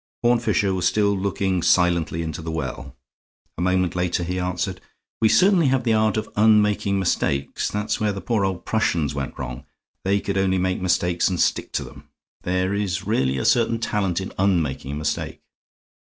[0.23, 2.95] Horne Fisher was still looking silently into the well;
[3.55, 4.81] a moment later he answered:
[5.21, 7.69] "We certainly have the art of unmaking mistakes.
[7.69, 9.63] That's where the poor old Prussians went wrong.
[10.03, 12.05] They could only make mistakes and stick to them.
[12.41, 15.39] There is really a certain talent in unmaking a mistake."